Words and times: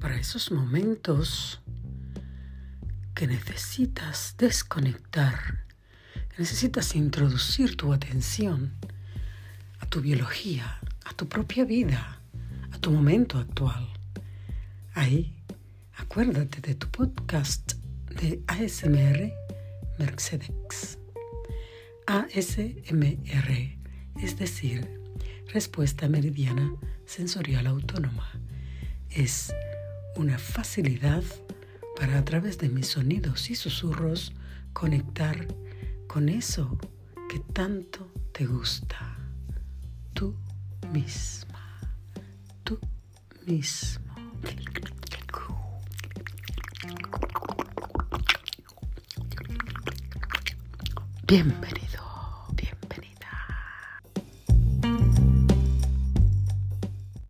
para 0.00 0.16
esos 0.16 0.50
momentos 0.50 1.60
que 3.14 3.26
necesitas 3.26 4.34
desconectar, 4.38 5.66
que 6.30 6.38
necesitas 6.38 6.96
introducir 6.96 7.76
tu 7.76 7.92
atención 7.92 8.72
a 9.78 9.86
tu 9.86 10.00
biología, 10.00 10.80
a 11.04 11.12
tu 11.12 11.28
propia 11.28 11.64
vida, 11.64 12.18
a 12.72 12.78
tu 12.78 12.90
momento 12.90 13.38
actual. 13.38 13.86
Ahí, 14.94 15.36
acuérdate 15.96 16.60
de 16.62 16.74
tu 16.74 16.88
podcast 16.88 17.74
de 18.08 18.42
ASMR 18.46 19.32
Mercedes. 19.98 20.98
ASMR, 22.06 23.78
es 24.22 24.36
decir, 24.38 24.88
respuesta 25.52 26.08
meridiana 26.08 26.74
sensorial 27.04 27.66
autónoma. 27.66 28.28
Es 29.10 29.52
una 30.16 30.38
facilidad 30.38 31.22
para 31.96 32.18
a 32.18 32.24
través 32.24 32.58
de 32.58 32.68
mis 32.68 32.88
sonidos 32.88 33.50
y 33.50 33.54
susurros 33.54 34.32
conectar 34.72 35.46
con 36.06 36.28
eso 36.28 36.78
que 37.28 37.40
tanto 37.52 38.10
te 38.32 38.46
gusta. 38.46 39.16
Tú 40.14 40.34
misma, 40.92 41.78
tú 42.64 42.78
mismo. 43.46 44.00
Bienvenido. 51.26 51.89